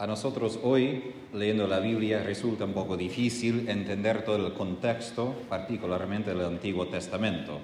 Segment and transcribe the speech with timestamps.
[0.00, 6.30] A nosotros hoy, leyendo la Biblia, resulta un poco difícil entender todo el contexto, particularmente
[6.30, 7.58] del Antiguo Testamento.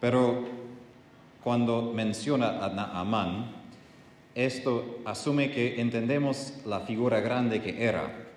[0.00, 0.46] Pero
[1.44, 3.52] cuando menciona a Naamán,
[4.34, 8.30] esto asume que entendemos la figura grande que era.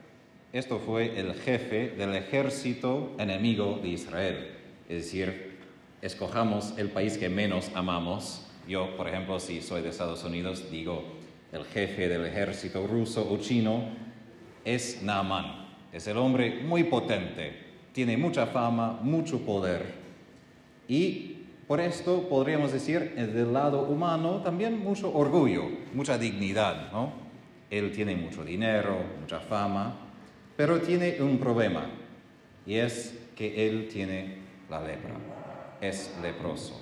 [0.52, 4.52] Esto fue el jefe del ejército enemigo de Israel.
[4.90, 5.60] Es decir,
[6.02, 8.46] escojamos el país que menos amamos.
[8.68, 11.24] Yo, por ejemplo, si soy de Estados Unidos, digo,
[11.56, 13.86] el jefe del ejército ruso o chino
[14.64, 15.66] es Naaman.
[15.94, 17.54] Es el hombre muy potente,
[17.94, 19.86] tiene mucha fama, mucho poder.
[20.90, 21.38] Y
[21.68, 26.92] por esto podríamos decir, del lado humano, también mucho orgullo, mucha dignidad.
[26.92, 27.14] ¿no?
[27.70, 29.96] Él tiene mucho dinero, mucha fama,
[30.58, 31.86] pero tiene un problema,
[32.66, 34.38] y es que él tiene
[34.70, 35.16] la lepra,
[35.82, 36.82] es leproso.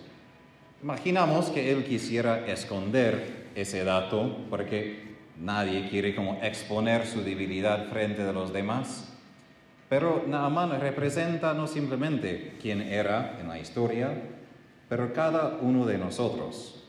[0.82, 8.22] Imaginamos que él quisiera esconder ese dato porque nadie quiere como exponer su debilidad frente
[8.22, 9.10] a los demás.
[9.90, 14.10] Pero Naaman representa no simplemente quién era en la historia,
[14.90, 16.84] pero cada uno de nosotros.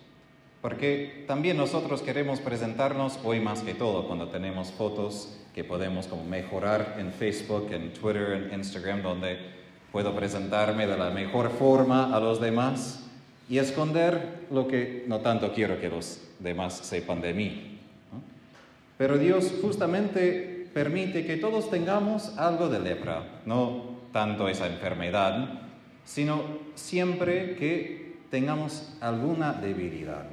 [0.62, 6.24] Porque también nosotros queremos presentarnos hoy más que todo cuando tenemos fotos que podemos como
[6.24, 9.38] mejorar en Facebook, en Twitter, en Instagram, donde
[9.92, 13.04] puedo presentarme de la mejor forma a los demás
[13.48, 17.80] y esconder lo que no tanto quiero que los demás sepan de mí.
[18.96, 25.60] Pero Dios justamente permite que todos tengamos algo de lepra, no tanto esa enfermedad,
[26.04, 26.42] sino
[26.74, 30.26] siempre que tengamos alguna debilidad,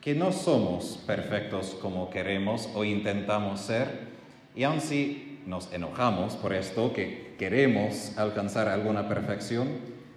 [0.00, 3.88] que no somos perfectos como queremos o intentamos ser,
[4.54, 9.68] y aun si nos enojamos por esto, que queremos alcanzar alguna perfección,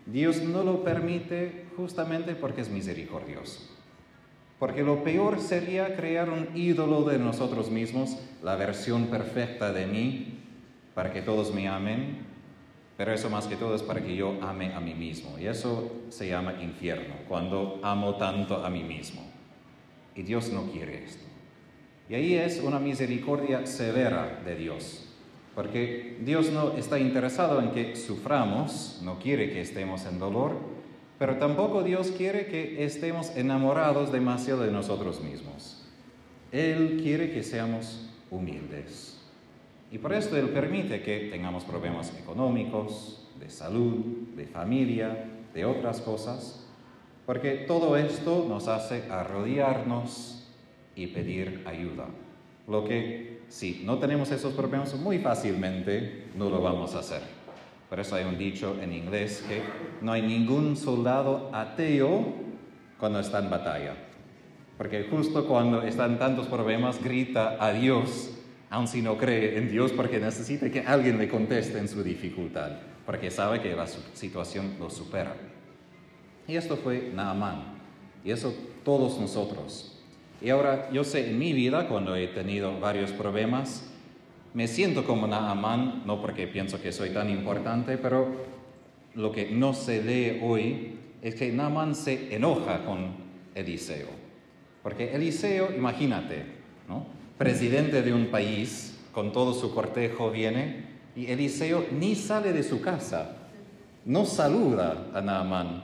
[0.05, 3.78] Dios no lo permite justamente porque es misericordioso.
[4.59, 10.39] Porque lo peor sería crear un ídolo de nosotros mismos, la versión perfecta de mí,
[10.93, 12.27] para que todos me amen,
[12.97, 15.39] pero eso más que todo es para que yo ame a mí mismo.
[15.39, 19.21] Y eso se llama infierno, cuando amo tanto a mí mismo.
[20.13, 21.23] Y Dios no quiere esto.
[22.09, 25.05] Y ahí es una misericordia severa de Dios.
[25.55, 30.57] Porque Dios no está interesado en que suframos, no quiere que estemos en dolor,
[31.19, 35.83] pero tampoco Dios quiere que estemos enamorados demasiado de nosotros mismos.
[36.53, 39.19] Él quiere que seamos humildes.
[39.91, 45.99] Y por esto Él permite que tengamos problemas económicos, de salud, de familia, de otras
[45.99, 46.65] cosas,
[47.25, 50.47] porque todo esto nos hace arrodillarnos
[50.95, 52.07] y pedir ayuda.
[52.67, 57.38] Lo que si no tenemos esos problemas muy fácilmente no lo vamos a hacer.
[57.89, 59.61] Por eso hay un dicho en inglés que
[60.01, 62.35] no hay ningún soldado ateo
[62.99, 63.95] cuando está en batalla.
[64.77, 68.31] Porque justo cuando están tantos problemas grita a Dios
[68.69, 72.71] aun si no cree en Dios, porque necesita que alguien le conteste en su dificultad,
[73.05, 75.35] porque sabe que la situación lo supera.
[76.47, 77.63] Y esto fue Naaman,
[78.23, 79.99] y eso todos nosotros.
[80.41, 83.88] Y ahora yo sé en mi vida, cuando he tenido varios problemas,
[84.53, 88.27] me siento como Naaman, no porque pienso que soy tan importante, pero
[89.15, 93.11] lo que no se lee hoy es que Naaman se enoja con
[93.55, 94.07] Eliseo.
[94.81, 96.43] Porque Eliseo, imagínate,
[96.87, 97.05] ¿no?
[97.37, 100.85] presidente de un país, con todo su cortejo viene,
[101.15, 103.35] y Eliseo ni sale de su casa,
[104.05, 105.83] no saluda a Naamán,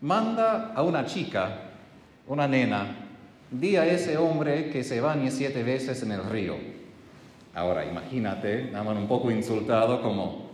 [0.00, 1.70] manda a una chica,
[2.26, 2.96] una nena,
[3.50, 6.79] di a ese hombre que se bañe siete veces en el río.
[7.54, 10.50] Ahora, imagínate, Naamán un poco insultado como,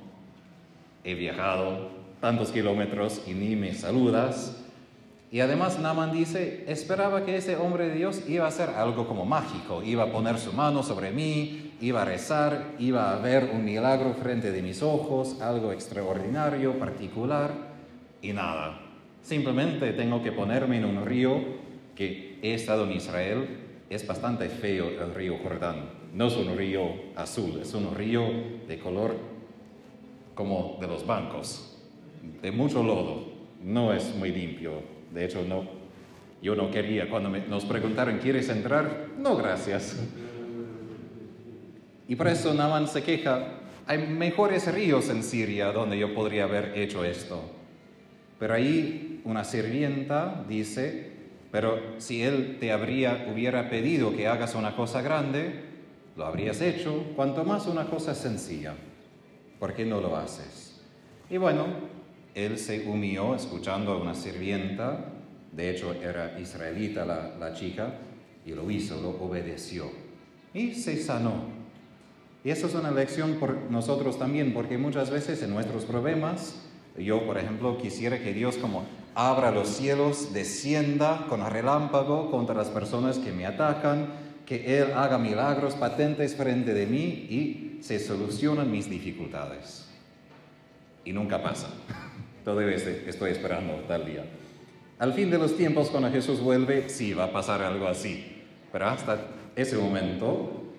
[1.05, 1.91] he viajado
[2.21, 4.63] tantos kilómetros y ni me saludas,
[5.31, 9.27] y además Naaman dice, esperaba que ese hombre de Dios iba a hacer algo como
[9.27, 13.65] mágico, iba a poner su mano sobre mí, iba a rezar, iba a ver un
[13.65, 17.51] milagro frente de mis ojos, algo extraordinario, particular,
[18.23, 18.81] y nada.
[19.23, 21.41] Simplemente tengo que ponerme en un río
[21.95, 25.91] que he estado en Israel, es bastante feo el río Jordán.
[26.13, 28.23] No es un río azul, es un río
[28.67, 29.17] de color
[30.35, 31.79] como de los bancos,
[32.43, 35.67] de mucho lodo, no es muy limpio, de hecho, no,
[36.43, 37.09] yo no quería.
[37.09, 39.09] Cuando nos preguntaron, ¿quieres entrar?
[39.19, 39.99] No, gracias.
[42.09, 43.49] Y por eso Naman se queja,
[43.87, 47.41] hay mejores ríos en Siria donde yo podría haber hecho esto.
[48.39, 51.13] Pero ahí una sirvienta dice,
[51.57, 55.65] pero si él te habría, hubiera pedido que hagas una cosa grande,
[56.15, 58.75] lo habrías hecho, cuanto más una cosa sencilla.
[59.59, 60.83] ¿Por qué no lo haces?
[61.31, 61.65] Y bueno,
[62.35, 65.07] él se humilló escuchando a una sirvienta,
[65.51, 68.01] de hecho era israelita la, chica,
[68.45, 69.91] y lo hizo, lo obedeció.
[70.53, 71.47] y se sanó.
[72.45, 76.67] Y eso es una lección por nosotros también, porque muchas veces en nuestros problemas,
[76.99, 78.85] yo por ejemplo quisiera que Dios como
[79.17, 84.09] abra los cielos, descienda con relámpago contra las personas que me atacan,
[84.45, 89.89] que Él haga milagros patentes frente de mí y se solucionan mis dificultades.
[91.03, 91.69] Y nunca pasa.
[92.45, 94.27] Todavía estoy esperando tal día.
[94.99, 98.45] Al fin de los tiempos, cuando Jesús vuelve, sí va a pasar algo así.
[98.71, 99.19] Pero hasta
[99.57, 100.75] ese momento,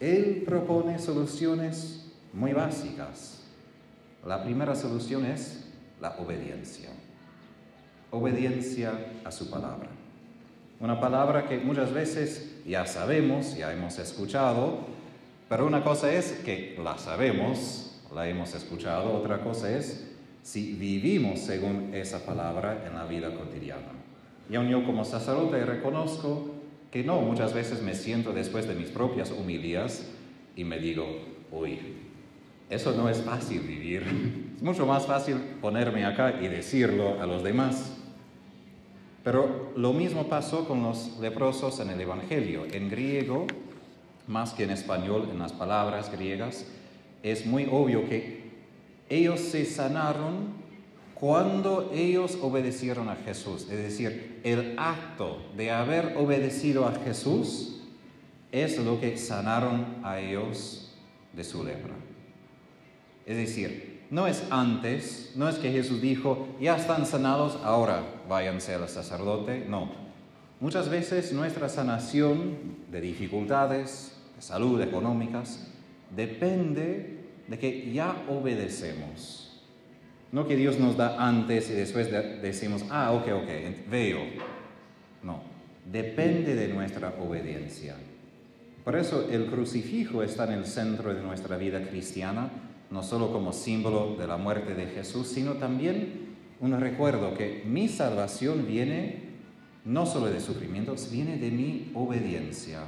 [0.00, 3.42] Él propone soluciones muy básicas.
[4.24, 5.66] La primera solución es
[6.00, 6.88] la obediencia.
[8.10, 8.92] Obediencia
[9.24, 9.88] a su palabra.
[10.80, 14.78] Una palabra que muchas veces ya sabemos, ya hemos escuchado,
[15.48, 20.06] pero una cosa es que la sabemos, la hemos escuchado, otra cosa es
[20.42, 23.92] si vivimos según esa palabra en la vida cotidiana.
[24.48, 26.54] Y aún yo como sacerdote reconozco
[26.90, 30.06] que no, muchas veces me siento después de mis propias humilías
[30.56, 31.06] y me digo,
[31.52, 31.78] uy,
[32.68, 34.48] eso no es fácil vivir.
[34.60, 37.96] Es mucho más fácil ponerme acá y decirlo a los demás.
[39.22, 42.64] Pero lo mismo pasó con los leprosos en el Evangelio.
[42.72, 43.46] En griego,
[44.26, 46.66] más que en español, en las palabras griegas,
[47.22, 48.50] es muy obvio que
[49.10, 50.60] ellos se sanaron
[51.14, 53.66] cuando ellos obedecieron a Jesús.
[53.70, 57.82] Es decir, el acto de haber obedecido a Jesús
[58.52, 60.94] es lo que sanaron a ellos
[61.34, 61.94] de su lepra.
[63.26, 68.74] Es decir, no es antes, no es que Jesús dijo, ya están sanados, ahora váyanse
[68.74, 69.64] al sacerdote.
[69.68, 69.90] No.
[70.58, 75.68] Muchas veces nuestra sanación de dificultades, de salud económicas,
[76.14, 79.62] depende de que ya obedecemos.
[80.32, 82.10] No que Dios nos da antes y después
[82.42, 84.20] decimos, ah, ok, ok, veo.
[85.22, 85.42] No,
[85.90, 87.96] depende de nuestra obediencia.
[88.84, 92.50] Por eso el crucifijo está en el centro de nuestra vida cristiana,
[92.90, 97.88] no solo como símbolo de la muerte de Jesús, sino también un recuerdo que mi
[97.88, 99.30] salvación viene
[99.84, 102.80] no solo de sufrimientos, viene de mi obediencia.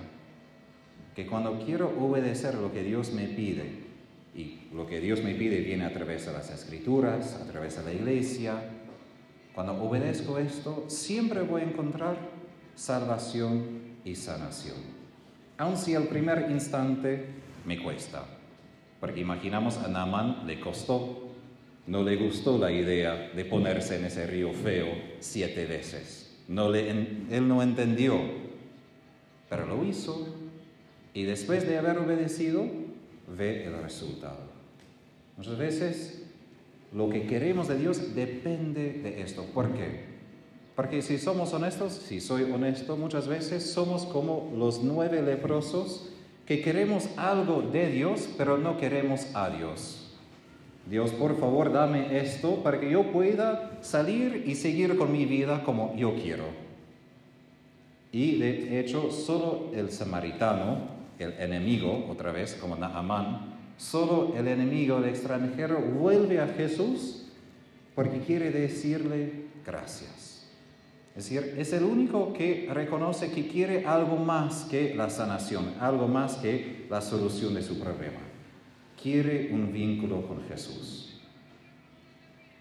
[1.15, 3.83] Que cuando quiero obedecer lo que Dios me pide,
[4.35, 7.85] y lo que Dios me pide viene a través de las escrituras, a través de
[7.85, 8.55] la iglesia.
[9.55, 12.17] Cuando obedezco esto, siempre voy a encontrar
[12.75, 14.79] salvación y sanación.
[15.59, 17.27] Aun si al primer instante
[17.67, 18.25] me cuesta.
[19.03, 21.25] Porque imaginamos a Naaman le costó,
[21.89, 24.87] no le gustó la idea de ponerse en ese río feo
[25.19, 26.39] siete veces.
[26.47, 28.15] No le, él no entendió,
[29.51, 30.29] pero lo hizo.
[31.15, 32.65] Y después de haber obedecido,
[33.37, 34.39] ve el resultado.
[35.37, 36.23] Muchas veces
[36.93, 39.45] lo que queremos de Dios depende de esto.
[39.47, 40.05] ¿Por qué?
[40.77, 46.12] Porque si somos honestos, si soy honesto, muchas veces somos como los nueve leprosos
[46.57, 50.13] que queremos algo de Dios, pero no queremos a Dios.
[50.85, 55.63] Dios, por favor, dame esto para que yo pueda salir y seguir con mi vida
[55.65, 56.45] como yo quiero.
[58.11, 64.99] Y de hecho, solo el samaritano el enemigo, otra vez como Naaman, solo el enemigo,
[64.99, 67.27] el extranjero, vuelve a Jesús
[67.95, 70.32] porque quiere decirle gracias.
[71.15, 76.09] Es decir, es el único que reconoce que quiere algo más que la sanación, algo
[76.09, 78.21] más que la solución de su problema.
[79.01, 81.21] Quiere un vínculo con Jesús.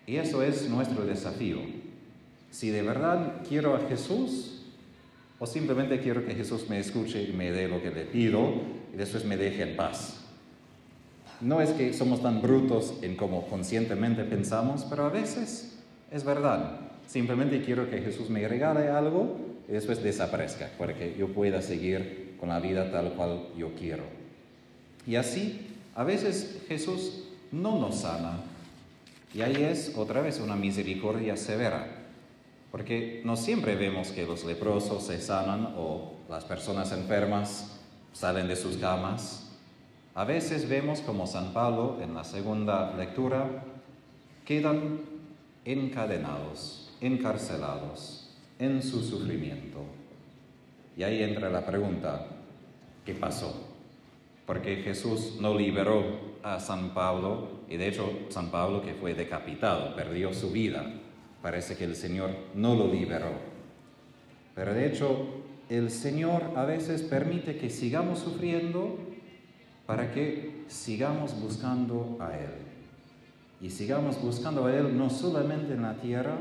[0.05, 1.59] Y eso es nuestro desafío.
[2.49, 4.65] Si de verdad quiero a Jesús,
[5.39, 8.53] o simplemente quiero que Jesús me escuche y me dé lo que le pido
[8.93, 10.17] y después me deje en paz.
[11.39, 15.79] No es que somos tan brutos en cómo conscientemente pensamos, pero a veces
[16.11, 16.80] es verdad.
[17.11, 19.35] Simplemente quiero que Jesús me regale algo
[19.67, 24.03] y después desaparezca para que yo pueda seguir con la vida tal cual yo quiero.
[25.05, 28.39] Y así, a veces Jesús no nos sana.
[29.33, 31.85] Y ahí es otra vez una misericordia severa.
[32.71, 37.77] Porque no siempre vemos que los leprosos se sanan o las personas enfermas
[38.13, 39.49] salen de sus camas.
[40.15, 43.65] A veces vemos como San Pablo en la segunda lectura
[44.45, 45.01] quedan
[45.65, 48.29] encadenados, encarcelados
[48.59, 49.79] en su sufrimiento.
[50.95, 52.27] Y ahí entra la pregunta,
[53.05, 53.67] ¿qué pasó?
[54.45, 59.95] Porque Jesús no liberó a San Pablo, y de hecho San Pablo que fue decapitado,
[59.95, 60.85] perdió su vida
[61.41, 63.31] parece que el Señor no lo liberó.
[64.55, 68.97] Pero de hecho, el Señor a veces permite que sigamos sufriendo
[69.85, 72.51] para que sigamos buscando a Él.
[73.59, 76.37] Y sigamos buscando a Él no solamente en la tierra,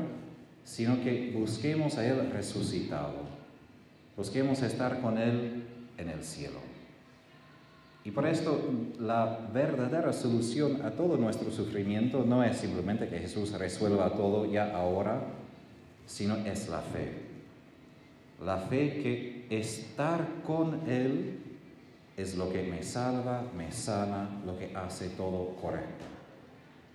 [0.63, 3.13] sino que busquemos a Él resucitado.
[4.15, 5.63] Busquemos estar con Él
[5.97, 6.59] en el cielo.
[8.03, 8.59] Y por esto
[8.99, 14.75] la verdadera solución a todo nuestro sufrimiento no es simplemente que Jesús resuelva todo ya
[14.75, 15.21] ahora,
[16.07, 17.11] sino es la fe.
[18.43, 21.39] La fe que estar con Él
[22.17, 26.05] es lo que me salva, me sana, lo que hace todo correcto.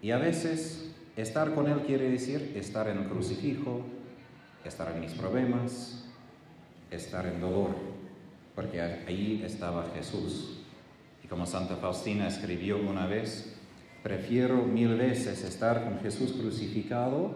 [0.02, 3.80] Y a veces estar con Él quiere decir estar en el crucifijo,
[4.64, 6.04] estar en mis problemas,
[6.90, 7.70] estar en dolor,
[8.54, 10.60] porque ahí estaba Jesús.
[11.24, 13.54] Y como Santa Faustina escribió una vez,
[14.02, 17.34] prefiero mil veces estar con Jesús crucificado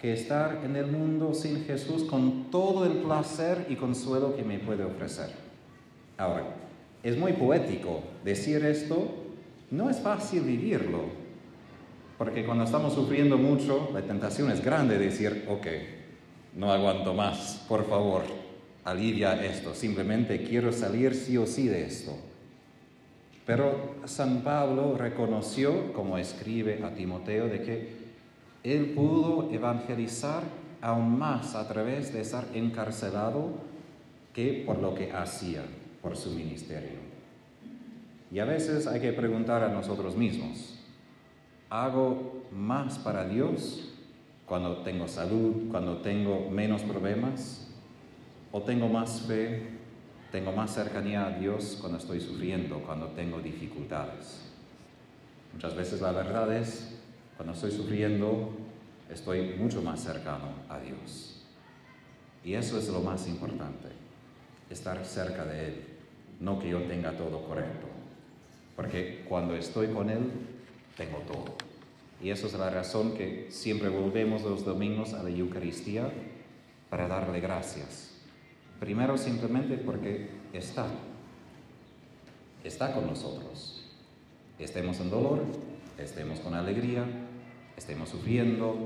[0.00, 4.58] que estar en el mundo sin Jesús con todo el placer y consuelo que me
[4.58, 5.28] puede ofrecer.
[6.16, 6.54] Ahora,
[7.02, 9.08] es muy poético decir esto,
[9.70, 11.19] no es fácil vivirlo,
[12.20, 15.66] porque cuando estamos sufriendo mucho, la tentación es grande de decir, ok,
[16.54, 18.24] no aguanto más, por favor,
[18.84, 22.14] alivia esto, simplemente quiero salir sí o sí de esto.
[23.46, 27.88] Pero San Pablo reconoció, como escribe a Timoteo, de que
[28.64, 30.42] él pudo evangelizar
[30.82, 33.48] aún más a través de estar encarcelado
[34.34, 35.62] que por lo que hacía
[36.02, 36.98] por su ministerio.
[38.30, 40.79] Y a veces hay que preguntar a nosotros mismos,
[41.70, 43.88] ¿hago más para Dios
[44.44, 47.68] cuando tengo salud, cuando tengo menos problemas?
[48.52, 49.62] ¿O tengo más fe,
[50.32, 54.50] tengo más cercanía a Dios cuando estoy sufriendo, cuando tengo dificultades?
[55.52, 56.96] Muchas veces la verdad es,
[57.36, 58.50] cuando estoy sufriendo,
[59.08, 61.44] estoy mucho más cercano a Dios.
[62.44, 63.88] Y eso es lo más importante,
[64.68, 65.84] estar cerca de Él,
[66.40, 67.86] no que yo tenga todo correcto.
[68.74, 70.30] Porque cuando estoy con Él,
[70.96, 71.54] tengo todo.
[72.22, 76.10] Y eso es la razón que siempre volvemos los domingos a la Eucaristía
[76.90, 78.10] para darle gracias.
[78.78, 80.86] Primero simplemente porque está.
[82.62, 83.84] Está con nosotros.
[84.58, 85.42] Estemos en dolor,
[85.96, 87.06] estemos con alegría,
[87.76, 88.76] estemos sufriendo,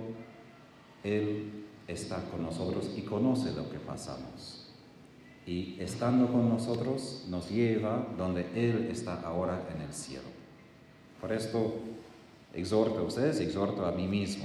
[1.02, 4.64] Él está con nosotros y conoce lo que pasamos
[5.46, 10.33] y estando con nosotros nos lleva donde Él está ahora en el cielo.
[11.24, 11.72] Por esto
[12.52, 14.44] exhorto a ustedes, exhorto a mí mismo,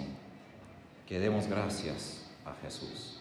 [1.05, 3.17] que demos gracias a Jesús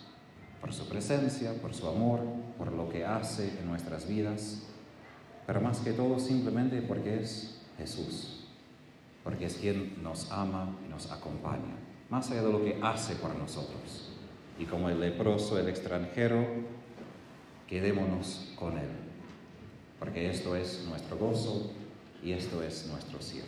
[0.61, 2.21] por su presencia, por su amor,
[2.57, 4.63] por lo que hace en nuestras vidas,
[5.45, 8.45] pero más que todo simplemente porque es Jesús,
[9.25, 11.75] porque es quien nos ama y nos acompaña,
[12.11, 14.11] más allá de lo que hace por nosotros.
[14.57, 16.47] Y como el leproso, el extranjero,
[17.67, 18.91] quedémonos con Él,
[19.99, 21.73] porque esto es nuestro gozo
[22.23, 23.47] y esto es nuestro cielo.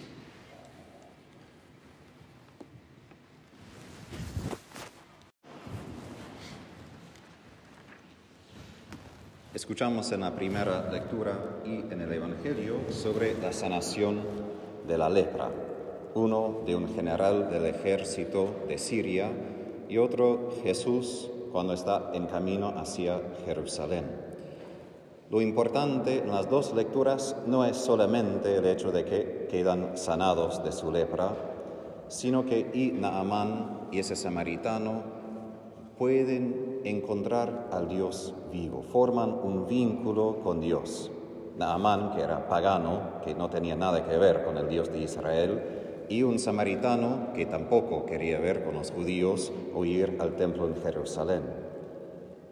[9.52, 14.20] Escuchamos en la primera lectura y en el Evangelio sobre la sanación
[14.86, 15.50] de la lepra,
[16.14, 19.30] uno de un general del ejército de Siria
[19.88, 24.29] y otro Jesús cuando está en camino hacia Jerusalén.
[25.30, 30.64] Lo importante en las dos lecturas no es solamente el hecho de que quedan sanados
[30.64, 31.37] de su lepra,
[32.08, 35.04] sino que y Naamán y ese samaritano
[35.96, 41.12] pueden encontrar al Dios vivo, forman un vínculo con Dios.
[41.56, 46.06] Naamán, que era pagano, que no tenía nada que ver con el Dios de Israel,
[46.08, 50.75] y un samaritano que tampoco quería ver con los judíos o ir al templo en
[50.82, 51.42] Jerusalén.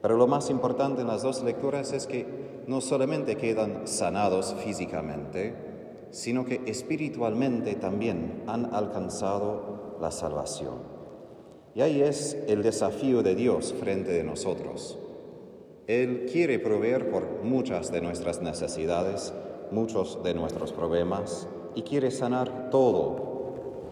[0.01, 5.55] Pero lo más importante en las dos lecturas es que no solamente quedan sanados físicamente,
[6.11, 10.77] sino que espiritualmente también han alcanzado la salvación.
[11.75, 14.99] Y ahí es el desafío de Dios frente de nosotros.
[15.87, 19.33] Él quiere proveer por muchas de nuestras necesidades,
[19.73, 23.29] muchos de nuestros problemas, y quiere sanar todo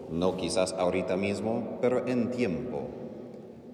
[0.09, 2.83] no quizás ahorita mismo, pero en tiempo.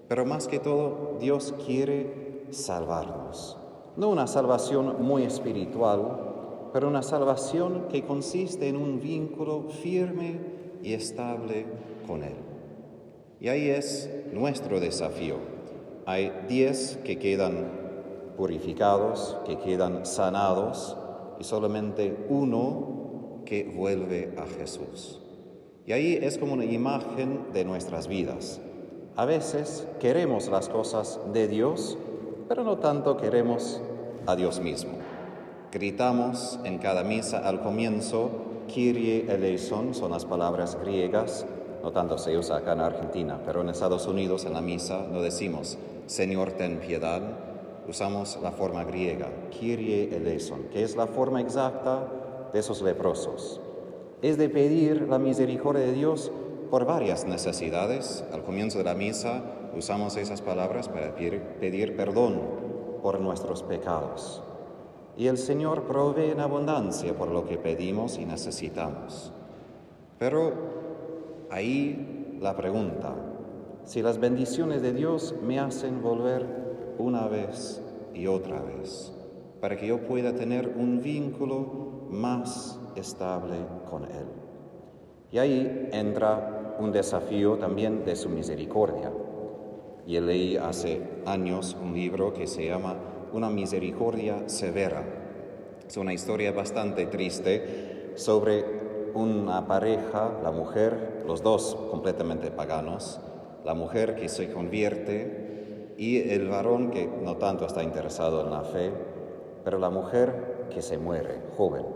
[0.08, 3.56] Pero más que todo, Dios quiere salvarnos.
[3.96, 10.40] No una salvación muy espiritual, pero una salvación que consiste en un vínculo firme
[10.82, 11.66] y estable
[12.06, 12.34] con Él.
[13.40, 15.36] Y ahí es nuestro desafío.
[16.06, 17.68] Hay diez que quedan
[18.36, 20.96] purificados, que quedan sanados,
[21.38, 25.20] y solamente uno que vuelve a Jesús.
[25.86, 28.60] Y ahí es como una imagen de nuestras vidas.
[29.16, 31.98] A veces queremos las cosas de Dios,
[32.48, 33.80] pero no tanto queremos
[34.26, 34.92] a Dios mismo.
[35.72, 38.30] Gritamos en cada misa al comienzo,
[38.72, 41.46] Kyrie eleison, son las palabras griegas,
[41.82, 45.20] no tanto se usa acá en Argentina, pero en Estados Unidos en la misa no
[45.20, 47.20] decimos, Señor ten piedad,
[47.88, 52.08] usamos la forma griega, Kyrie eleison, que es la forma exacta
[52.52, 53.60] de esos leprosos
[54.24, 56.32] es de pedir la misericordia de Dios
[56.70, 58.24] por varias necesidades.
[58.32, 59.42] Al comienzo de la misa
[59.76, 62.40] usamos esas palabras para pedir, perdón
[63.02, 64.42] por nuestros pecados.
[65.16, 69.32] Y el Señor provee en abundancia por lo que pedimos y necesitamos.
[70.18, 70.52] Pero
[71.50, 73.14] ahí la pregunta,
[73.84, 76.46] si las bendiciones de Dios me hacen volver
[76.98, 77.82] una vez
[78.14, 79.12] y otra vez,
[79.60, 83.56] para que yo pueda tener un vínculo más estable
[83.88, 84.26] con Él.
[85.30, 89.10] Y ahí entra un desafío también de su misericordia.
[90.06, 92.96] Y leí hace años un libro que se llama
[93.32, 95.02] Una misericordia severa.
[95.86, 98.64] Es una historia bastante triste sobre
[99.14, 103.20] una pareja, la mujer, los dos completamente paganos,
[103.64, 108.62] la mujer que se convierte y el varón que no tanto está interesado en la
[108.62, 108.92] fe,
[109.64, 111.86] pero la mujer que se muere, joven.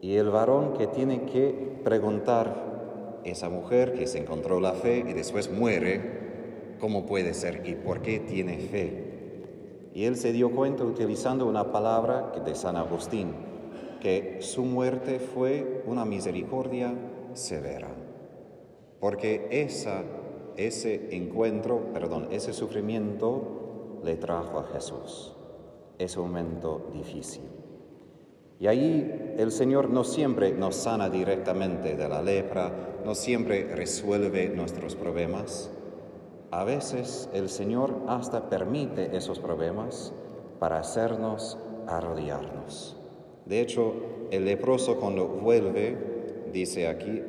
[0.00, 5.12] Y el varón que tiene que preguntar, esa mujer que se encontró la fe y
[5.14, 6.23] después muere,
[6.80, 9.14] ¿cómo puede ser y por qué tiene fe?
[9.94, 13.32] Y él se dio cuenta utilizando una palabra de San Agustín,
[14.00, 16.94] que su muerte fue una misericordia
[17.32, 17.88] severa,
[19.00, 20.02] porque esa,
[20.56, 25.34] ese encuentro, perdón, ese sufrimiento le trajo a Jesús,
[25.98, 27.42] ese momento difícil.
[28.60, 32.72] Y ahí el Señor no siempre nos sana directamente de la lepra,
[33.04, 35.70] no siempre resuelve nuestros problemas.
[36.54, 40.12] A veces el Señor hasta permite esos problemas
[40.60, 41.58] para hacernos
[41.88, 42.96] arrodillarnos.
[43.44, 43.92] De hecho,
[44.30, 47.24] el leproso cuando vuelve, dice aquí,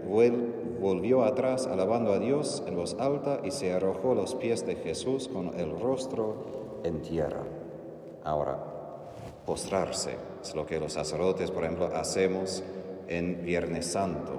[0.80, 4.76] volvió atrás alabando a Dios en voz alta y se arrojó a los pies de
[4.76, 7.42] Jesús con el rostro en tierra.
[8.24, 8.64] Ahora,
[9.44, 10.18] postrarse.
[10.44, 12.64] Es lo que los sacerdotes, por ejemplo, hacemos
[13.08, 14.34] en Viernes Santo.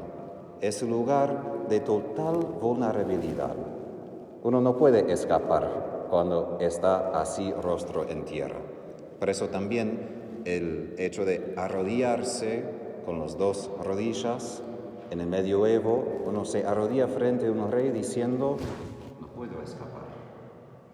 [0.61, 3.57] Es un lugar de total vulnerabilidad.
[4.43, 8.59] Uno no puede escapar cuando está así rostro en tierra.
[9.19, 12.65] Por eso también el hecho de arrodillarse
[13.05, 14.63] con las dos rodillas
[15.11, 18.57] en el medioevo, uno se arrodilla frente a un rey diciendo,
[19.21, 20.07] no puedo escapar,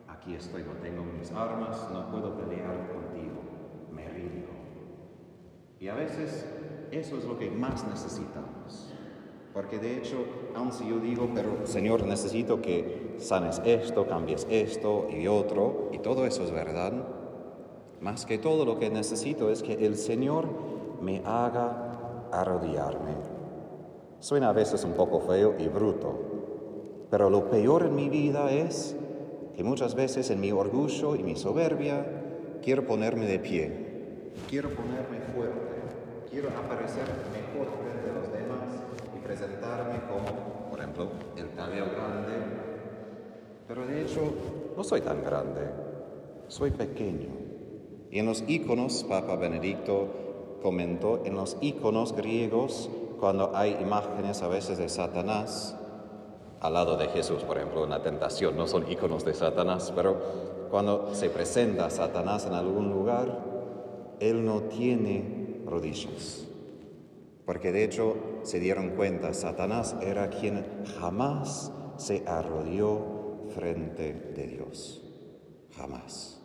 [0.09, 3.53] aquí estoy, no tengo mis armas, no puedo pelear contigo.
[5.83, 6.47] Y a veces
[6.93, 8.92] eso es lo que más necesitamos.
[9.53, 10.17] Porque de hecho,
[10.55, 15.99] aun si yo digo, pero Señor, necesito que sanes esto, cambies esto y otro, y
[15.99, 16.93] todo eso es verdad,
[18.01, 20.47] más que todo lo que necesito es que el Señor
[21.03, 23.13] me haga arrodillarme.
[24.21, 28.97] Suena a veces un poco feo y bruto, pero lo peor en mi vida es
[29.55, 32.07] que muchas veces en mi orgullo y mi soberbia
[32.63, 35.73] quiero ponerme de pie, quiero ponerme fuerte
[36.33, 38.22] quiero aparecer mejor frente a
[39.33, 42.35] presentarme como, por ejemplo, el taleo grande.
[43.67, 44.21] Pero de hecho,
[44.77, 45.71] no soy tan grande,
[46.49, 47.29] soy pequeño.
[48.11, 54.49] Y en los iconos, Papa Benedicto comentó, en los iconos griegos, cuando hay imágenes a
[54.49, 55.77] veces de Satanás,
[56.61, 61.15] al lado de Jesús, por ejemplo, una tentación, no son iconos de Satanás, pero cuando
[61.15, 63.39] se presenta Satanás en algún lugar,
[64.21, 66.52] él no tiene rodillas.
[67.45, 70.65] Porque de hecho se dieron cuenta, Satanás era quien
[70.99, 75.03] jamás se arrodilló frente de Dios.
[75.77, 76.41] Jamás.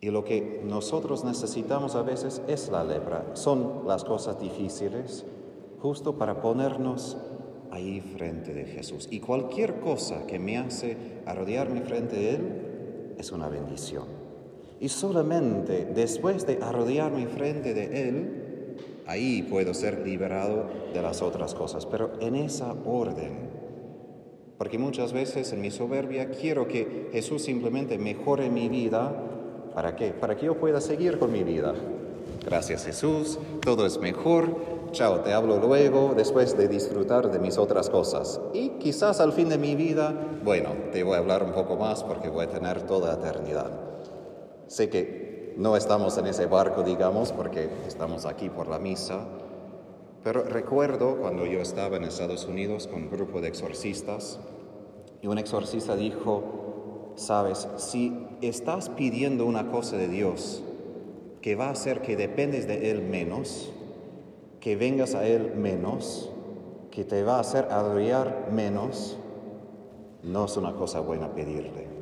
[0.00, 3.30] Y lo que nosotros necesitamos a veces es la lepra.
[3.34, 5.24] Son las cosas difíciles
[5.80, 7.16] justo para ponernos
[7.70, 9.08] ahí frente de Jesús.
[9.10, 14.06] Y cualquier cosa que me hace arrodillarme frente de Él es una bendición.
[14.80, 18.47] Y solamente después de arrodillarme frente de Él,
[19.08, 23.48] ahí puedo ser liberado de las otras cosas, pero en esa orden.
[24.58, 29.12] Porque muchas veces en mi soberbia quiero que Jesús simplemente mejore mi vida.
[29.74, 30.10] ¿Para qué?
[30.10, 31.74] Para que yo pueda seguir con mi vida.
[32.44, 34.78] Gracias Jesús, todo es mejor.
[34.92, 38.40] Chao, te hablo luego, después de disfrutar de mis otras cosas.
[38.52, 42.04] Y quizás al fin de mi vida, bueno, te voy a hablar un poco más
[42.04, 43.70] porque voy a tener toda eternidad.
[44.66, 45.27] Sé que
[45.58, 49.26] no estamos en ese barco, digamos, porque estamos aquí por la misa,
[50.22, 54.38] pero recuerdo cuando yo estaba en Estados Unidos con un grupo de exorcistas
[55.20, 60.62] y un exorcista dijo, sabes, si estás pidiendo una cosa de Dios
[61.42, 63.72] que va a hacer que dependes de Él menos,
[64.60, 66.30] que vengas a Él menos,
[66.92, 69.18] que te va a hacer arrodillar menos,
[70.22, 71.97] no es una cosa buena pedirle.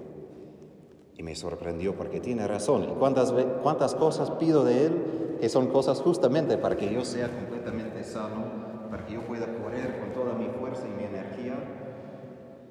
[1.16, 2.84] Y me sorprendió porque tiene razón.
[2.84, 7.28] ¿Y cuántas, cuántas cosas pido de Él que son cosas justamente para que yo sea
[7.28, 8.44] completamente sano,
[8.90, 11.54] para que yo pueda correr con toda mi fuerza y mi energía,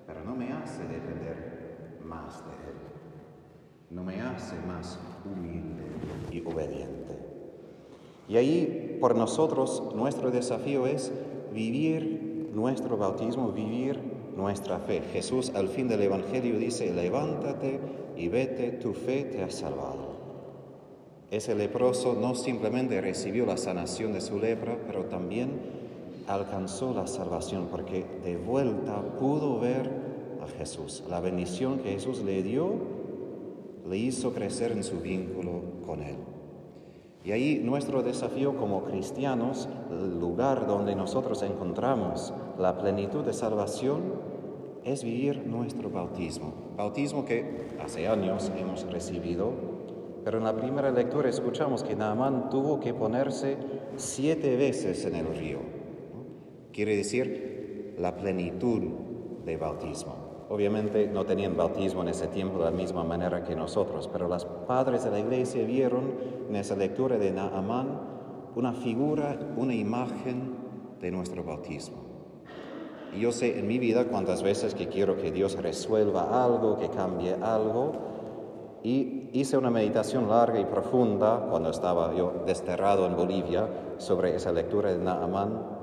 [0.07, 2.75] pero no me hace depender más de Él,
[3.91, 5.83] no me hace más humilde
[6.31, 7.19] y obediente.
[8.27, 11.11] Y ahí, por nosotros, nuestro desafío es
[11.53, 13.99] vivir nuestro bautismo, vivir
[14.35, 15.01] nuestra fe.
[15.13, 17.79] Jesús al fin del Evangelio dice, levántate
[18.17, 20.15] y vete, tu fe te ha salvado.
[21.31, 25.59] Ese leproso no simplemente recibió la sanación de su lepra, pero también
[26.27, 29.89] alcanzó la salvación porque de vuelta pudo ver
[30.41, 31.03] a Jesús.
[31.09, 32.73] La bendición que Jesús le dio
[33.87, 36.15] le hizo crecer en su vínculo con Él.
[37.23, 44.03] Y ahí nuestro desafío como cristianos, el lugar donde nosotros encontramos la plenitud de salvación,
[44.85, 46.53] es vivir nuestro bautismo.
[46.77, 47.43] Bautismo que
[47.83, 49.51] hace años hemos recibido,
[50.23, 53.57] pero en la primera lectura escuchamos que Naamán tuvo que ponerse
[53.95, 55.57] siete veces en el río.
[56.71, 58.83] Quiere decir la plenitud
[59.43, 60.45] de bautismo.
[60.49, 64.45] Obviamente no tenían bautismo en ese tiempo de la misma manera que nosotros, pero los
[64.45, 66.13] padres de la iglesia vieron
[66.47, 67.99] en esa lectura de Naamán
[68.55, 70.53] una figura, una imagen
[71.01, 72.04] de nuestro bautismo.
[73.15, 76.89] Y yo sé en mi vida cuántas veces que quiero que Dios resuelva algo, que
[76.89, 77.93] cambie algo.
[78.83, 84.51] Y hice una meditación larga y profunda cuando estaba yo desterrado en Bolivia sobre esa
[84.51, 85.75] lectura de Naamán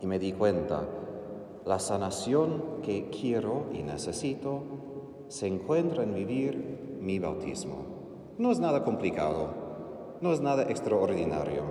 [0.00, 0.82] y me di cuenta,
[1.64, 4.62] la sanación que quiero y necesito
[5.28, 7.86] se encuentra en vivir mi bautismo.
[8.38, 9.48] No es nada complicado,
[10.20, 11.62] no es nada extraordinario.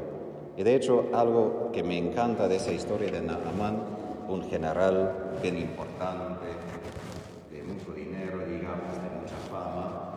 [0.55, 3.92] Y de hecho, algo que me encanta de esa historia de Naamán,
[4.33, 6.47] un general bien importante,
[7.51, 10.13] de mucho dinero, digamos, de mucha fama,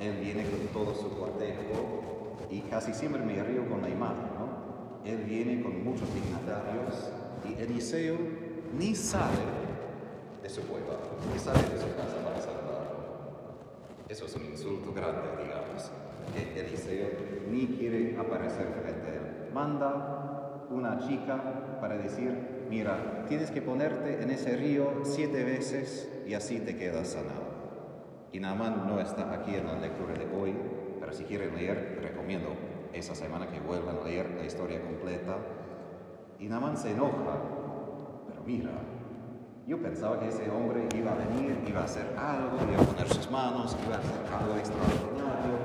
[0.00, 5.08] él viene con todo su cortejo y casi siempre me río con la imagen, ¿no?
[5.08, 7.10] Él viene con muchos dignatarios
[7.48, 8.16] y Eliseo
[8.76, 9.68] ni sale
[10.42, 10.98] de su cueva,
[11.32, 12.98] ni sale de su casa para saludarlo.
[14.08, 15.90] Eso es un insulto grande, digamos,
[16.34, 17.08] que Eliseo
[17.50, 19.52] ni quiere aparecer frente a él.
[19.54, 26.34] Manda una chica para decir, mira, tienes que ponerte en ese río siete veces y
[26.34, 27.48] así te quedas sanado.
[28.32, 30.54] Y Naaman no está aquí en la lectura de hoy,
[31.00, 32.48] pero si quieren leer, recomiendo
[32.92, 35.36] esa semana que vuelvan a leer la historia completa.
[36.38, 37.58] Y Naaman se enoja
[38.48, 38.70] mira,
[39.66, 43.08] yo pensaba que ese hombre iba a venir, iba a hacer algo, iba a poner
[43.08, 45.58] sus manos, iba a hacer algo extraordinario.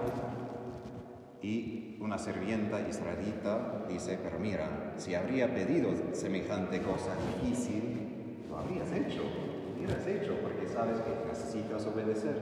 [1.41, 1.72] Y
[2.13, 7.09] una sirvienta israelita dice, pero mira, si habría pedido semejante cosa
[7.41, 12.39] difícil, lo habrías hecho, lo hubieras hecho, porque sabes que necesitas obedecer.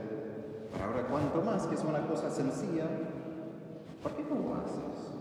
[0.70, 2.84] Pero ahora, cuanto más que es una cosa sencilla,
[4.02, 5.16] ¿por qué no lo haces?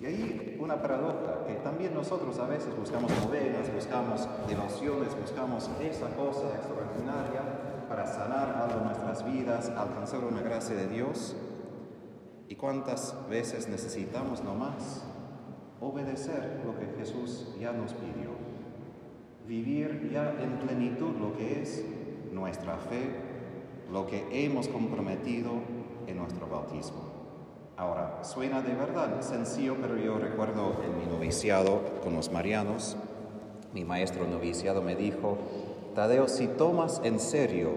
[0.00, 6.08] Y ahí una paradoja, que también nosotros a veces buscamos novelas, buscamos devociones, buscamos esa
[6.16, 11.36] cosa extraordinaria para sanar algo en nuestras vidas, alcanzar una gracia de Dios.
[12.48, 15.04] ¿Y cuántas veces necesitamos nomás
[15.80, 18.30] obedecer lo que Jesús ya nos pidió?
[19.48, 21.84] Vivir ya en plenitud lo que es
[22.32, 23.10] nuestra fe,
[23.90, 25.50] lo que hemos comprometido
[26.06, 27.16] en nuestro bautismo.
[27.76, 32.96] Ahora, suena de verdad sencillo, pero yo recuerdo en mi noviciado con los marianos,
[33.74, 35.36] mi maestro noviciado me dijo,
[35.94, 37.70] Tadeo, si tomas en serio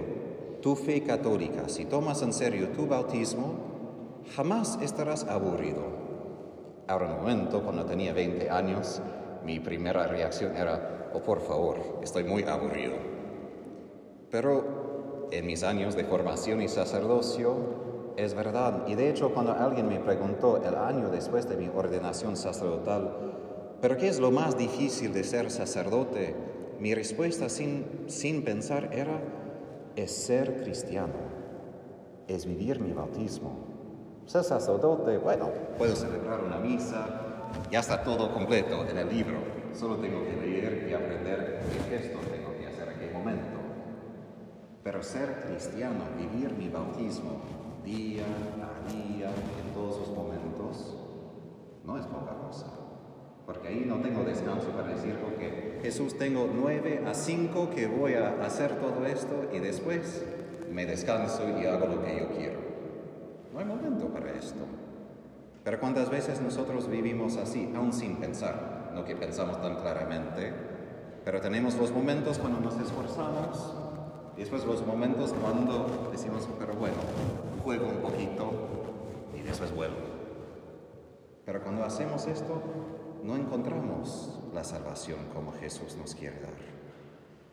[0.61, 3.68] tu fe católica, si tomas en serio tu bautismo,
[4.35, 5.83] jamás estarás aburrido.
[6.87, 9.01] Ahora, un momento, cuando tenía 20 años,
[9.45, 12.95] mi primera reacción era, oh por favor, estoy muy aburrido.
[14.31, 18.85] Pero en mis años de formación y sacerdocio, es verdad.
[18.87, 23.97] Y de hecho, cuando alguien me preguntó el año después de mi ordenación sacerdotal, ¿pero
[23.97, 26.35] qué es lo más difícil de ser sacerdote?
[26.79, 29.21] Mi respuesta sin, sin pensar era,
[29.95, 31.13] es ser cristiano,
[32.27, 33.78] es vivir mi bautismo.
[34.29, 37.03] Ser sacerdote, bueno, puedo celebrar una misa,
[37.71, 39.39] ya está todo completo en el libro,
[39.73, 43.57] solo tengo que leer y aprender qué gesto tengo que hacer en qué momento.
[44.83, 47.41] Pero ser cristiano, vivir mi bautismo,
[47.83, 50.95] día a día, en todos los momentos,
[51.83, 52.67] no es poca cosa.
[53.47, 58.13] Porque ahí no tengo descanso para decir, ok, Jesús, tengo nueve a cinco que voy
[58.13, 60.23] a hacer todo esto y después
[60.71, 62.68] me descanso y hago lo que yo quiero.
[63.59, 64.63] No hay momento para esto.
[65.65, 70.53] Pero cuántas veces nosotros vivimos así, aún sin pensar, no que pensamos tan claramente,
[71.25, 73.73] pero tenemos los momentos cuando nos esforzamos
[74.37, 76.95] y después los momentos cuando decimos, pero bueno,
[77.61, 78.49] juego un poquito
[79.37, 79.97] y después vuelvo.
[81.43, 82.61] Pero cuando hacemos esto,
[83.25, 86.53] no encontramos la salvación como Jesús nos quiere dar.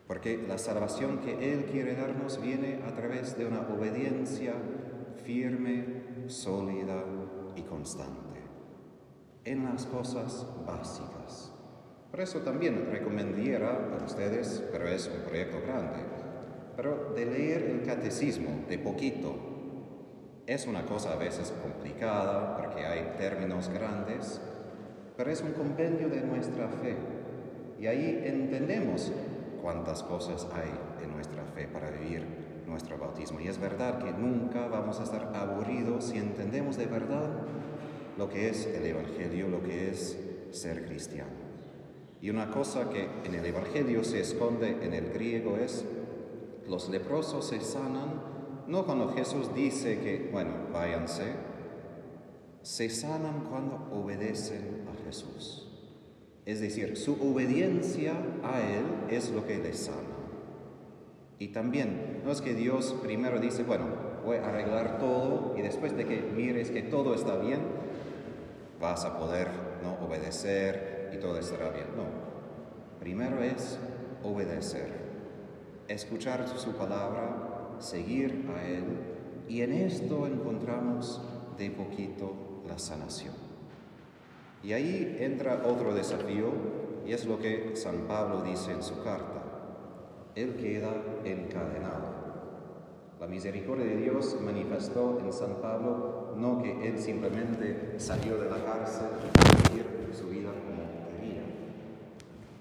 [0.07, 4.53] Porque la salvación que Él quiere darnos viene a través de una obediencia
[5.27, 5.83] firme,
[6.27, 7.03] sólida
[7.57, 8.39] y constante
[9.43, 11.51] en las cosas básicas.
[12.09, 15.99] Por eso también recomendaría a ustedes, pero es un proyecto grande,
[16.77, 19.35] pero de leer el catecismo de poquito.
[20.45, 24.39] Es una cosa a veces complicada porque hay términos grandes,
[25.17, 26.95] pero es un compendio de nuestra fe.
[27.77, 29.11] Y ahí entendemos
[29.61, 33.39] cuántas cosas hay en nuestra fe para vivir nuestro bautismo.
[33.39, 37.29] Y es verdad que nunca vamos a estar aburridos si entendemos de verdad
[38.17, 40.17] lo que es el Evangelio, lo que es
[40.51, 41.47] ser cristiano.
[42.21, 45.85] Y una cosa que en el Evangelio se esconde en el griego es,
[46.67, 48.21] los leprosos se sanan,
[48.67, 51.33] no cuando Jesús dice que, bueno, váyanse,
[52.63, 55.67] se sanan cuando obedecen a Jesús.
[56.45, 60.16] Es decir, su obediencia a Él es lo que les sana.
[61.39, 63.85] Y también, no es que Dios primero dice, bueno,
[64.25, 67.59] voy a arreglar todo y después de que mires que todo está bien,
[68.79, 69.47] vas a poder
[69.83, 71.87] no obedecer y todo estará bien.
[71.95, 72.05] No.
[72.99, 73.77] Primero es
[74.23, 74.91] obedecer,
[75.87, 78.83] escuchar su palabra, seguir a Él
[79.47, 81.21] y en esto encontramos
[81.57, 82.33] de poquito
[82.67, 83.33] la sanación.
[84.63, 86.51] Y ahí entra otro desafío
[87.05, 89.36] y es lo que San Pablo dice en su carta.
[90.37, 90.91] Él queda
[91.25, 92.15] encadenado.
[93.19, 98.63] La misericordia de Dios manifestó en San Pablo no que él simplemente salió de la
[98.63, 101.41] cárcel y vivir su vida como quería.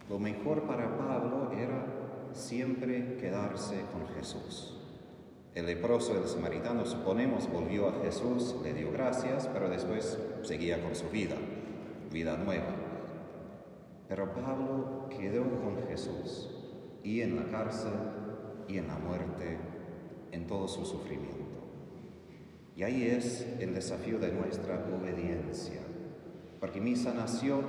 [0.09, 1.85] Lo mejor para Pablo era
[2.33, 4.79] siempre quedarse con Jesús.
[5.55, 10.97] El leproso, el samaritano, suponemos, volvió a Jesús, le dio gracias, pero después seguía con
[10.97, 11.37] su vida,
[12.11, 12.75] vida nueva.
[14.09, 16.56] Pero Pablo quedó con Jesús
[17.07, 17.93] y en la cárcel
[18.67, 19.57] y en la muerte,
[20.33, 21.37] en todo su sufrimiento.
[22.75, 25.83] Y ahí es el desafío de nuestra obediencia,
[26.59, 27.63] porque mi sanación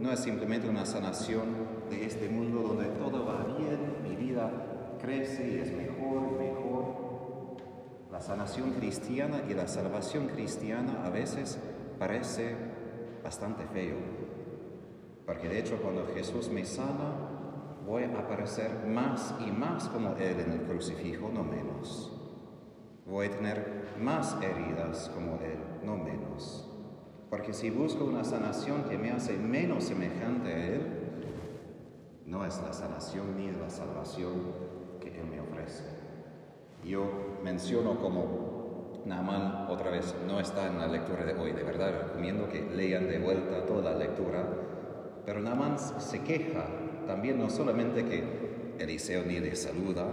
[0.00, 1.46] no es simplemente una sanación
[1.88, 7.56] de este mundo donde todo va bien, mi vida crece y es mejor y mejor,
[8.12, 11.58] la sanación cristiana y la salvación cristiana a veces
[11.98, 12.54] parece
[13.22, 13.96] bastante feo.
[15.24, 17.33] Porque de hecho cuando Jesús me sana,
[17.86, 22.12] voy a aparecer más y más como Él en el crucifijo, no menos.
[23.06, 26.70] Voy a tener más heridas como Él, no menos.
[27.28, 30.80] Porque si busco una sanación que me hace menos semejante a Él,
[32.26, 34.32] no es la sanación ni la salvación
[35.00, 35.84] que Él me ofrece.
[36.84, 42.06] Yo menciono como Naaman otra vez no está en la lectura de hoy, de verdad
[42.06, 44.46] recomiendo que lean de vuelta toda la lectura,
[45.26, 46.66] pero Naaman se queja
[47.06, 48.22] también no solamente que
[48.78, 50.06] Eliseo ni le saluda,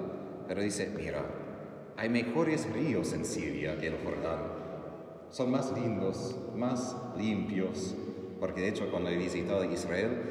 [0.48, 1.24] pero dice, mira,
[1.98, 4.40] hay mejores ríos en Siria que el Jordán,
[5.30, 7.96] son más lindos, más limpios,
[8.40, 10.22] porque de hecho cuando he visitado Israel,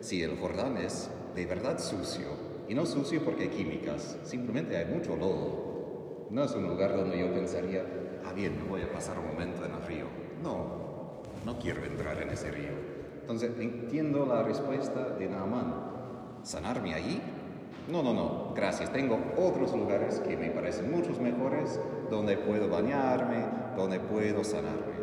[0.00, 2.28] sí, el Jordán es de verdad sucio,
[2.68, 7.18] y no sucio porque hay químicas, simplemente hay mucho lodo, no es un lugar donde
[7.18, 7.84] yo pensaría,
[8.24, 10.04] ah bien, voy a pasar un momento en el río.
[10.42, 12.72] No, no quiero entrar en ese río.
[13.20, 15.97] Entonces entiendo la respuesta de Naaman.
[16.42, 17.20] ¿Sanarme ahí?
[17.88, 18.92] No, no, no, gracias.
[18.92, 23.44] Tengo otros lugares que me parecen muchos mejores, donde puedo bañarme,
[23.76, 24.98] donde puedo sanarme.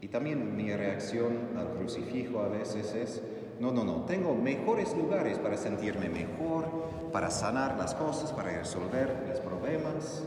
[0.00, 3.22] Y también mi reacción al crucifijo a veces es,
[3.60, 6.66] no, no, no, tengo mejores lugares para sentirme mejor,
[7.12, 10.24] para sanar las cosas, para resolver los problemas.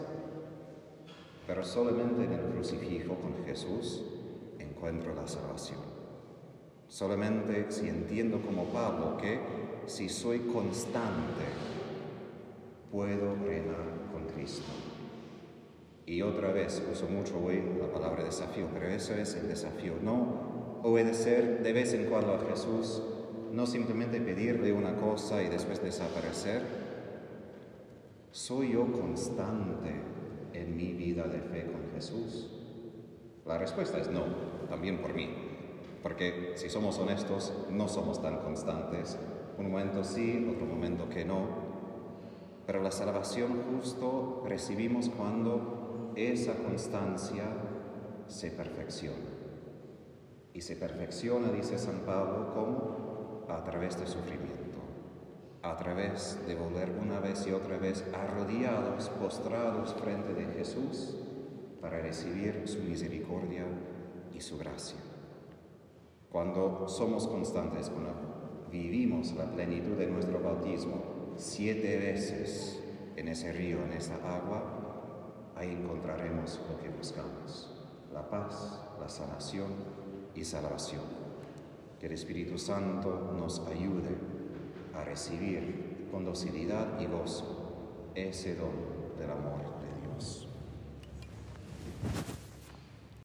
[1.45, 4.03] Pero solamente en el crucifijo con Jesús
[4.59, 5.86] encuentro la salvación.
[6.87, 9.39] Solamente si entiendo como Pablo que
[9.87, 11.43] si soy constante,
[12.91, 14.71] puedo reinar con Cristo.
[16.05, 20.79] Y otra vez uso mucho hoy la palabra desafío, pero eso es el desafío, no
[20.83, 23.03] obedecer de vez en cuando a Jesús
[23.51, 26.61] no simplemente pedirle una cosa y después desaparecer.
[28.31, 29.89] ¿Soy yo constante
[30.53, 32.51] en mi vida de fe con Jesús?
[33.45, 34.25] La respuesta es no,
[34.69, 35.46] también por mí.
[36.07, 39.17] Porque si somos honestos, no somos tan constantes.
[39.57, 41.49] Un momento sí, otro momento que no.
[42.65, 47.43] Pero la salvación justo recibimos cuando esa constancia
[48.29, 49.17] se perfecciona.
[50.53, 54.79] Y se perfecciona, dice San Pablo, como a través del sufrimiento,
[55.61, 61.17] a través de volver una vez y otra vez arrodillados, postrados frente de Jesús
[61.81, 63.65] para recibir su misericordia
[64.33, 65.06] y su gracia.
[66.31, 68.11] Cuando somos constantes, cuando
[68.71, 71.01] vivimos la plenitud de nuestro bautismo
[71.37, 72.83] siete veces
[73.15, 77.73] en ese río, en esa agua, ahí encontraremos lo que buscamos,
[78.13, 79.71] la paz, la sanación
[80.35, 81.03] y salvación.
[81.99, 84.15] Que el Espíritu Santo nos ayude
[84.93, 90.47] a recibir con docilidad y gozo ese don del amor de Dios.